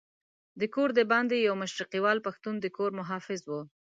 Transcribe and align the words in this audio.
د 0.59 0.61
کور 0.73 0.89
دباندې 0.99 1.37
یو 1.47 1.55
مشرقیوال 1.63 2.17
پښتون 2.27 2.55
د 2.59 2.65
کور 2.77 2.91
محافظ 2.99 3.39
وو. 3.45 3.61